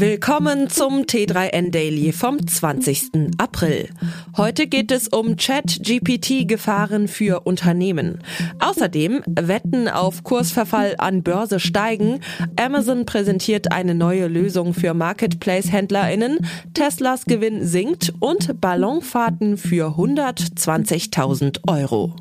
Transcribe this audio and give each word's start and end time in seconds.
Willkommen 0.00 0.70
zum 0.70 1.02
T3N 1.06 1.72
Daily 1.72 2.12
vom 2.12 2.46
20. 2.46 3.32
April. 3.36 3.88
Heute 4.36 4.68
geht 4.68 4.92
es 4.92 5.08
um 5.08 5.36
Chat-GPT-Gefahren 5.36 7.08
für 7.08 7.40
Unternehmen. 7.40 8.20
Außerdem 8.60 9.24
Wetten 9.26 9.88
auf 9.88 10.22
Kursverfall 10.22 10.94
an 10.98 11.24
Börse 11.24 11.58
steigen, 11.58 12.20
Amazon 12.54 13.06
präsentiert 13.06 13.72
eine 13.72 13.96
neue 13.96 14.28
Lösung 14.28 14.72
für 14.72 14.94
Marketplace-HändlerInnen, 14.94 16.46
Teslas 16.74 17.24
Gewinn 17.24 17.66
sinkt 17.66 18.12
und 18.20 18.60
Ballonfahrten 18.60 19.56
für 19.56 19.96
120.000 19.96 21.66
Euro. 21.66 22.14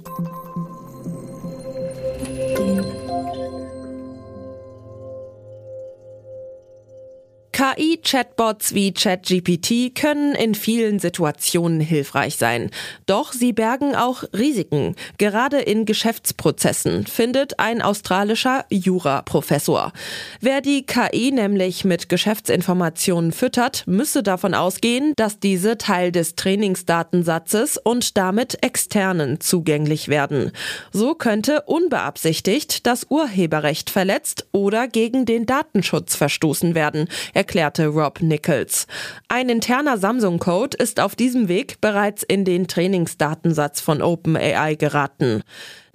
KI-Chatbots 7.68 8.74
wie 8.74 8.94
ChatGPT 8.94 9.94
können 9.94 10.36
in 10.36 10.56
vielen 10.56 11.00
Situationen 11.00 11.82
hilfreich 11.82 12.38
sein. 12.38 12.70
Doch 13.08 13.34
sie 13.34 13.52
bergen 13.52 13.96
auch 13.96 14.24
Risiken, 14.34 14.96
gerade 15.18 15.58
in 15.60 15.86
Geschäftsprozessen, 15.86 17.06
findet 17.08 17.60
ein 17.60 17.82
australischer 17.82 18.66
Jura-Professor. 18.70 19.92
Wer 20.40 20.62
die 20.62 20.86
KI 20.86 21.32
nämlich 21.32 21.84
mit 21.84 22.10
Geschäftsinformationen 22.10 23.32
füttert, 23.32 23.84
müsse 23.86 24.24
davon 24.24 24.54
ausgehen, 24.54 25.14
dass 25.18 25.40
diese 25.40 25.78
Teil 25.78 26.12
des 26.12 26.36
Trainingsdatensatzes 26.36 27.78
und 27.78 28.18
damit 28.18 28.64
externen 28.64 29.42
zugänglich 29.42 30.08
werden. 30.08 30.52
So 30.94 31.16
könnte 31.16 31.64
unbeabsichtigt 31.64 32.86
das 32.86 33.08
Urheberrecht 33.10 33.90
verletzt 33.90 34.48
oder 34.54 34.88
gegen 34.88 35.26
den 35.26 35.46
Datenschutz 35.46 36.16
verstoßen 36.16 36.76
werden, 36.76 37.10
erklärte 37.58 37.88
Rob 37.88 38.22
Nichols. 38.22 38.86
Ein 39.30 39.50
interner 39.50 39.98
Samsung-Code 39.98 40.78
ist 40.78 41.00
auf 41.00 41.16
diesem 41.16 41.48
Weg 41.48 41.82
bereits 41.82 42.22
in 42.22 42.46
den 42.46 42.68
Trainingsdatensatz 42.68 43.82
von 43.82 44.04
OpenAI 44.04 44.76
geraten. 44.76 45.42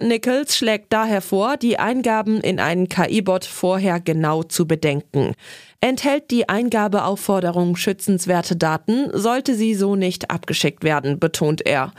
Nichols 0.01 0.57
schlägt 0.57 0.91
daher 0.91 1.21
vor, 1.21 1.55
die 1.55 1.79
Eingaben 1.79 2.41
in 2.41 2.59
einen 2.59 2.89
KI-Bot 2.89 3.45
vorher 3.45 4.01
genau 4.01 4.43
zu 4.43 4.67
bedenken. 4.67 5.35
Enthält 5.83 6.31
die 6.31 6.47
Eingabeaufforderung 6.47 7.75
schützenswerte 7.75 8.55
Daten, 8.55 9.09
sollte 9.11 9.53
sie 9.53 9.75
so 9.75 9.97
nicht 9.97 10.31
abgeschickt 10.31 10.85
werden, 10.85 11.19
betont 11.19 11.65
er. 11.65 11.91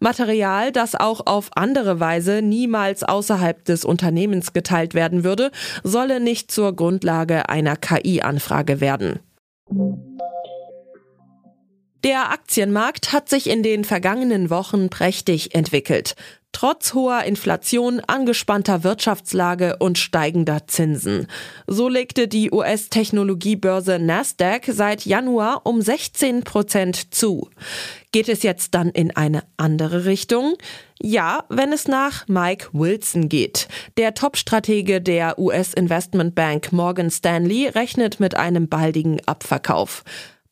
Material, 0.00 0.72
das 0.72 0.96
auch 0.96 1.24
auf 1.24 1.50
andere 1.54 2.00
Weise 2.00 2.42
niemals 2.42 3.04
außerhalb 3.04 3.64
des 3.64 3.84
Unternehmens 3.84 4.54
geteilt 4.54 4.92
werden 4.92 5.22
würde, 5.22 5.52
solle 5.84 6.18
nicht 6.18 6.50
zur 6.50 6.74
Grundlage 6.74 7.48
einer 7.48 7.76
KI-Anfrage 7.76 8.80
werden. 8.80 9.20
Der 12.02 12.32
Aktienmarkt 12.32 13.12
hat 13.12 13.28
sich 13.28 13.48
in 13.48 13.62
den 13.62 13.84
vergangenen 13.84 14.50
Wochen 14.50 14.88
prächtig 14.88 15.54
entwickelt. 15.54 16.16
Trotz 16.52 16.94
hoher 16.94 17.22
Inflation, 17.24 18.00
angespannter 18.00 18.82
Wirtschaftslage 18.82 19.76
und 19.78 19.98
steigender 19.98 20.66
Zinsen. 20.66 21.28
So 21.66 21.88
legte 21.88 22.26
die 22.26 22.50
US-Technologiebörse 22.50 23.98
Nasdaq 23.98 24.64
seit 24.66 25.04
Januar 25.04 25.66
um 25.66 25.80
16 25.80 26.42
Prozent 26.42 27.14
zu. 27.14 27.48
Geht 28.10 28.28
es 28.28 28.42
jetzt 28.42 28.74
dann 28.74 28.88
in 28.88 29.14
eine 29.14 29.44
andere 29.56 30.06
Richtung? 30.06 30.54
Ja, 31.00 31.44
wenn 31.48 31.72
es 31.72 31.86
nach 31.86 32.26
Mike 32.26 32.70
Wilson 32.72 33.28
geht. 33.28 33.68
Der 33.96 34.14
Top-Stratege 34.14 35.00
der 35.00 35.38
US-Investmentbank 35.38 36.72
Morgan 36.72 37.10
Stanley 37.10 37.68
rechnet 37.68 38.18
mit 38.18 38.34
einem 38.34 38.68
baldigen 38.68 39.20
Abverkauf. 39.26 40.02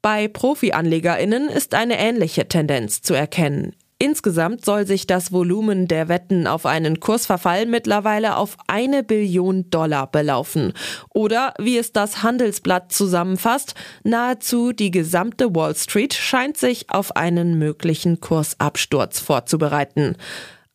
Bei 0.02 0.28
Profi-AnlegerInnen 0.28 1.48
ist 1.48 1.74
eine 1.74 1.98
ähnliche 1.98 2.46
Tendenz 2.46 3.02
zu 3.02 3.14
erkennen. 3.14 3.74
Insgesamt 3.98 4.62
soll 4.62 4.86
sich 4.86 5.06
das 5.06 5.32
Volumen 5.32 5.88
der 5.88 6.08
Wetten 6.08 6.46
auf 6.46 6.66
einen 6.66 7.00
Kursverfall 7.00 7.64
mittlerweile 7.64 8.36
auf 8.36 8.58
eine 8.66 9.02
Billion 9.02 9.70
Dollar 9.70 10.10
belaufen. 10.10 10.74
Oder 11.14 11.54
wie 11.58 11.78
es 11.78 11.92
das 11.92 12.22
Handelsblatt 12.22 12.92
zusammenfasst, 12.92 13.74
nahezu 14.04 14.72
die 14.72 14.90
gesamte 14.90 15.54
Wall 15.54 15.74
Street 15.74 16.12
scheint 16.12 16.58
sich 16.58 16.90
auf 16.90 17.16
einen 17.16 17.58
möglichen 17.58 18.20
Kursabsturz 18.20 19.18
vorzubereiten. 19.20 20.16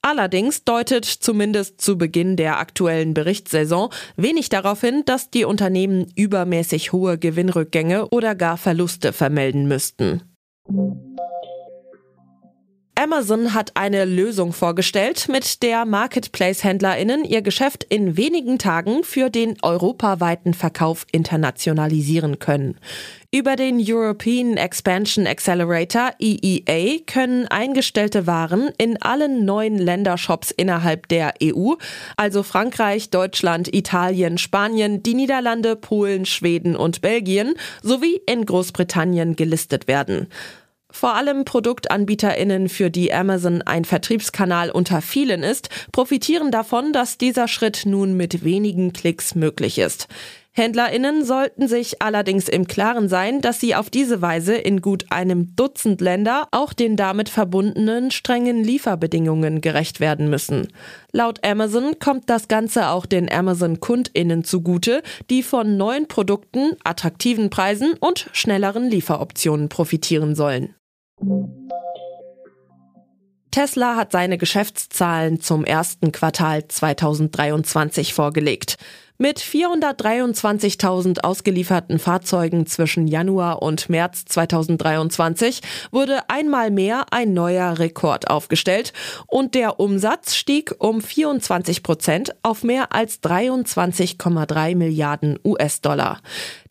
Allerdings 0.01 0.63
deutet 0.63 1.05
zumindest 1.05 1.79
zu 1.79 1.99
Beginn 1.99 2.37
der 2.37 2.57
aktuellen 2.57 3.13
Berichtssaison 3.13 3.89
wenig 4.15 4.49
darauf 4.49 4.81
hin, 4.81 5.03
dass 5.05 5.29
die 5.29 5.45
Unternehmen 5.45 6.11
übermäßig 6.15 6.91
hohe 6.91 7.19
Gewinnrückgänge 7.19 8.07
oder 8.09 8.33
gar 8.33 8.57
Verluste 8.57 9.13
vermelden 9.13 9.67
müssten. 9.67 10.23
Amazon 13.01 13.55
hat 13.55 13.71
eine 13.77 14.05
Lösung 14.05 14.53
vorgestellt, 14.53 15.27
mit 15.27 15.63
der 15.63 15.85
Marketplace-HändlerInnen 15.85 17.25
ihr 17.25 17.41
Geschäft 17.41 17.83
in 17.83 18.15
wenigen 18.15 18.59
Tagen 18.59 19.03
für 19.03 19.31
den 19.31 19.57
europaweiten 19.63 20.53
Verkauf 20.53 21.07
internationalisieren 21.11 22.37
können. 22.37 22.77
Über 23.31 23.55
den 23.55 23.83
European 23.83 24.55
Expansion 24.55 25.25
Accelerator 25.25 26.11
EEA 26.19 26.99
können 27.07 27.47
eingestellte 27.47 28.27
Waren 28.27 28.69
in 28.77 29.01
allen 29.01 29.45
neuen 29.45 29.79
Ländershops 29.79 30.51
innerhalb 30.51 31.07
der 31.07 31.33
EU, 31.41 31.73
also 32.17 32.43
Frankreich, 32.43 33.09
Deutschland, 33.09 33.73
Italien, 33.73 34.37
Spanien, 34.37 35.01
die 35.01 35.15
Niederlande, 35.15 35.75
Polen, 35.75 36.27
Schweden 36.27 36.75
und 36.75 37.01
Belgien 37.01 37.55
sowie 37.81 38.21
in 38.27 38.45
Großbritannien 38.45 39.35
gelistet 39.35 39.87
werden. 39.87 40.27
Vor 40.91 41.15
allem 41.15 41.45
ProduktanbieterInnen, 41.45 42.69
für 42.69 42.89
die 42.89 43.13
Amazon 43.13 43.61
ein 43.61 43.85
Vertriebskanal 43.85 44.69
unter 44.69 45.01
vielen 45.01 45.43
ist, 45.43 45.69
profitieren 45.91 46.51
davon, 46.51 46.93
dass 46.93 47.17
dieser 47.17 47.47
Schritt 47.47 47.83
nun 47.85 48.15
mit 48.15 48.43
wenigen 48.43 48.93
Klicks 48.93 49.35
möglich 49.35 49.79
ist. 49.79 50.07
HändlerInnen 50.53 51.23
sollten 51.23 51.69
sich 51.69 52.01
allerdings 52.01 52.49
im 52.49 52.67
Klaren 52.67 53.07
sein, 53.07 53.39
dass 53.39 53.61
sie 53.61 53.73
auf 53.73 53.89
diese 53.89 54.21
Weise 54.21 54.53
in 54.53 54.81
gut 54.81 55.05
einem 55.09 55.55
Dutzend 55.55 56.01
Länder 56.01 56.49
auch 56.51 56.73
den 56.73 56.97
damit 56.97 57.29
verbundenen 57.29 58.11
strengen 58.11 58.61
Lieferbedingungen 58.61 59.61
gerecht 59.61 60.01
werden 60.01 60.29
müssen. 60.29 60.67
Laut 61.13 61.45
Amazon 61.45 61.99
kommt 61.99 62.29
das 62.29 62.49
Ganze 62.49 62.89
auch 62.89 63.05
den 63.05 63.31
Amazon-KundInnen 63.31 64.43
zugute, 64.43 65.03
die 65.29 65.41
von 65.41 65.77
neuen 65.77 66.09
Produkten, 66.09 66.71
attraktiven 66.83 67.49
Preisen 67.49 67.93
und 68.01 68.27
schnelleren 68.33 68.89
Lieferoptionen 68.89 69.69
profitieren 69.69 70.35
sollen. 70.35 70.75
Tesla 73.51 73.97
hat 73.97 74.13
seine 74.13 74.37
Geschäftszahlen 74.37 75.41
zum 75.41 75.65
ersten 75.65 76.13
Quartal 76.13 76.67
2023 76.67 78.13
vorgelegt. 78.13 78.77
Mit 79.21 79.39
423.000 79.39 81.19
ausgelieferten 81.19 81.99
Fahrzeugen 81.99 82.65
zwischen 82.65 83.07
Januar 83.07 83.61
und 83.61 83.87
März 83.87 84.25
2023 84.25 85.61
wurde 85.91 86.27
einmal 86.27 86.71
mehr 86.71 87.05
ein 87.11 87.33
neuer 87.33 87.77
Rekord 87.77 88.31
aufgestellt 88.31 88.93
und 89.27 89.53
der 89.53 89.79
Umsatz 89.79 90.33
stieg 90.33 90.73
um 90.79 91.01
24 91.01 91.83
Prozent 91.83 92.33
auf 92.41 92.63
mehr 92.63 92.95
als 92.95 93.21
23,3 93.21 94.75
Milliarden 94.75 95.37
US-Dollar. 95.45 96.19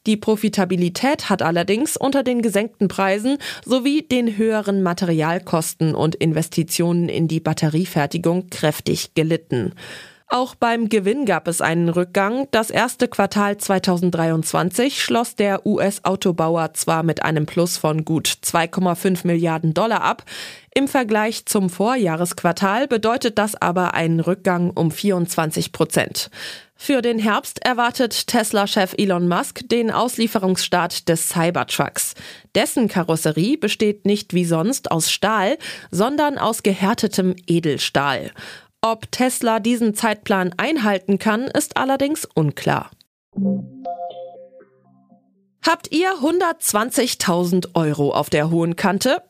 Die 0.06 0.16
Profitabilität 0.16 1.28
hat 1.28 1.42
allerdings 1.42 1.96
unter 1.96 2.22
den 2.22 2.40
gesenkten 2.40 2.88
Preisen 2.88 3.36
sowie 3.64 4.02
den 4.02 4.38
höheren 4.38 4.82
Materialkosten 4.82 5.94
und 5.94 6.14
Investitionen 6.14 7.10
in 7.10 7.28
die 7.28 7.40
Batteriefertigung 7.40 8.48
kräftig 8.48 9.12
gelitten. 9.14 9.74
Auch 10.32 10.54
beim 10.54 10.88
Gewinn 10.88 11.24
gab 11.24 11.48
es 11.48 11.60
einen 11.60 11.88
Rückgang. 11.88 12.46
Das 12.52 12.70
erste 12.70 13.08
Quartal 13.08 13.58
2023 13.58 15.02
schloss 15.02 15.34
der 15.34 15.66
US-Autobauer 15.66 16.72
zwar 16.74 17.02
mit 17.02 17.24
einem 17.24 17.46
Plus 17.46 17.76
von 17.76 18.04
gut 18.04 18.28
2,5 18.28 19.26
Milliarden 19.26 19.74
Dollar 19.74 20.02
ab. 20.02 20.22
Im 20.72 20.86
Vergleich 20.86 21.46
zum 21.46 21.68
Vorjahresquartal 21.68 22.86
bedeutet 22.86 23.38
das 23.38 23.60
aber 23.60 23.94
einen 23.94 24.20
Rückgang 24.20 24.70
um 24.70 24.92
24 24.92 25.72
Prozent. 25.72 26.30
Für 26.76 27.02
den 27.02 27.18
Herbst 27.18 27.64
erwartet 27.64 28.28
Tesla-Chef 28.28 28.94
Elon 28.96 29.26
Musk 29.26 29.68
den 29.68 29.90
Auslieferungsstart 29.90 31.08
des 31.08 31.28
Cybertrucks. 31.28 32.14
Dessen 32.54 32.86
Karosserie 32.86 33.58
besteht 33.58 34.06
nicht 34.06 34.32
wie 34.32 34.44
sonst 34.44 34.92
aus 34.92 35.10
Stahl, 35.10 35.58
sondern 35.90 36.38
aus 36.38 36.62
gehärtetem 36.62 37.34
Edelstahl. 37.48 38.30
Ob 38.82 39.12
Tesla 39.12 39.60
diesen 39.60 39.94
Zeitplan 39.94 40.54
einhalten 40.56 41.18
kann, 41.18 41.42
ist 41.42 41.76
allerdings 41.76 42.26
unklar. 42.34 42.90
Habt 45.66 45.92
ihr 45.92 46.14
120.000 46.14 47.74
Euro 47.74 48.12
auf 48.12 48.30
der 48.30 48.50
hohen 48.50 48.76
Kante? 48.76 49.22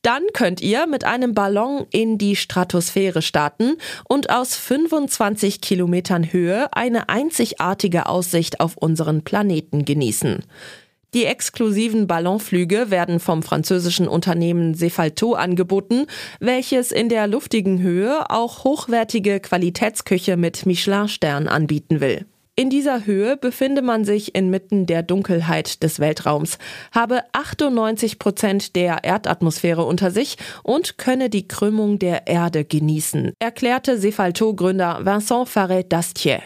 Dann 0.00 0.22
könnt 0.32 0.62
ihr 0.62 0.86
mit 0.86 1.04
einem 1.04 1.34
Ballon 1.34 1.86
in 1.90 2.16
die 2.16 2.36
Stratosphäre 2.36 3.20
starten 3.20 3.76
und 4.08 4.30
aus 4.30 4.56
25 4.56 5.60
Kilometern 5.60 6.32
Höhe 6.32 6.72
eine 6.72 7.10
einzigartige 7.10 8.06
Aussicht 8.06 8.60
auf 8.60 8.76
unseren 8.78 9.22
Planeten 9.22 9.84
genießen. 9.84 10.44
Die 11.14 11.26
exklusiven 11.26 12.08
Ballonflüge 12.08 12.90
werden 12.90 13.20
vom 13.20 13.44
französischen 13.44 14.08
Unternehmen 14.08 14.74
Cefalto 14.74 15.34
angeboten, 15.34 16.06
welches 16.40 16.90
in 16.90 17.08
der 17.08 17.28
luftigen 17.28 17.80
Höhe 17.80 18.28
auch 18.30 18.64
hochwertige 18.64 19.38
Qualitätsküche 19.38 20.36
mit 20.36 20.66
Michelin-Stern 20.66 21.46
anbieten 21.46 22.00
will. 22.00 22.26
In 22.56 22.68
dieser 22.68 23.06
Höhe 23.06 23.36
befinde 23.36 23.80
man 23.80 24.04
sich 24.04 24.34
inmitten 24.34 24.86
der 24.86 25.04
Dunkelheit 25.04 25.84
des 25.84 26.00
Weltraums, 26.00 26.58
habe 26.92 27.22
98 27.32 28.18
Prozent 28.18 28.74
der 28.74 29.04
Erdatmosphäre 29.04 29.84
unter 29.84 30.10
sich 30.10 30.36
und 30.64 30.98
könne 30.98 31.30
die 31.30 31.46
Krümmung 31.46 32.00
der 32.00 32.26
Erde 32.26 32.64
genießen, 32.64 33.32
erklärte 33.38 33.98
Cefalto-Gründer 34.00 35.04
Vincent 35.04 35.48
Farret-Dastier. 35.48 36.42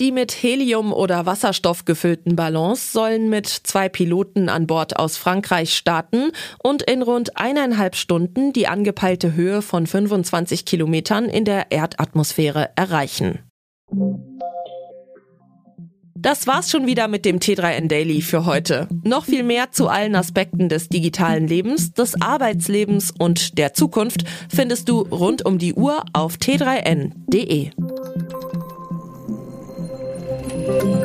Die 0.00 0.10
mit 0.10 0.32
Helium 0.32 0.92
oder 0.92 1.24
Wasserstoff 1.24 1.84
gefüllten 1.84 2.34
Ballons 2.34 2.92
sollen 2.92 3.30
mit 3.30 3.46
zwei 3.46 3.88
Piloten 3.88 4.48
an 4.48 4.66
Bord 4.66 4.98
aus 4.98 5.16
Frankreich 5.16 5.72
starten 5.72 6.32
und 6.60 6.82
in 6.82 7.00
rund 7.00 7.36
eineinhalb 7.36 7.94
Stunden 7.94 8.52
die 8.52 8.66
angepeilte 8.66 9.34
Höhe 9.34 9.62
von 9.62 9.86
25 9.86 10.64
Kilometern 10.64 11.26
in 11.26 11.44
der 11.44 11.70
Erdatmosphäre 11.70 12.70
erreichen. 12.74 13.38
Das 16.16 16.48
war's 16.48 16.70
schon 16.70 16.86
wieder 16.88 17.06
mit 17.06 17.24
dem 17.24 17.38
T3N 17.38 17.86
Daily 17.86 18.20
für 18.20 18.46
heute. 18.46 18.88
Noch 19.04 19.26
viel 19.26 19.44
mehr 19.44 19.70
zu 19.70 19.88
allen 19.88 20.16
Aspekten 20.16 20.68
des 20.68 20.88
digitalen 20.88 21.46
Lebens, 21.46 21.92
des 21.92 22.20
Arbeitslebens 22.20 23.12
und 23.16 23.58
der 23.58 23.74
Zukunft 23.74 24.24
findest 24.48 24.88
du 24.88 25.02
rund 25.02 25.44
um 25.44 25.58
die 25.58 25.74
Uhr 25.74 26.02
auf 26.14 26.36
t3n.de. 26.36 27.70
Thank 30.66 30.82
you. 30.84 31.03